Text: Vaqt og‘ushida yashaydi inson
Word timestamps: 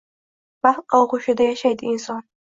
Vaqt 0.67 0.95
og‘ushida 0.99 1.47
yashaydi 1.49 1.91
inson 1.97 2.25